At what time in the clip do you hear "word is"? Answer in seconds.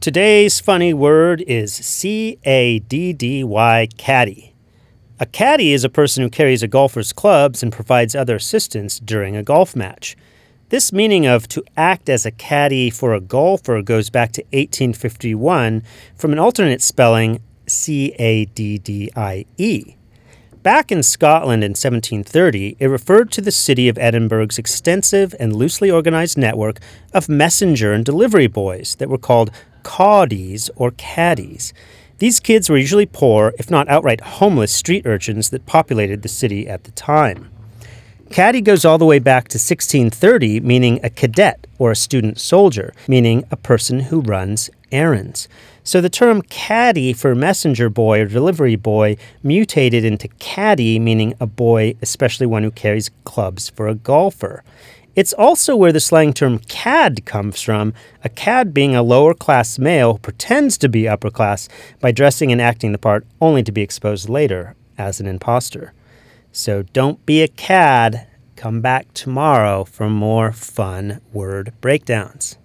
0.94-1.74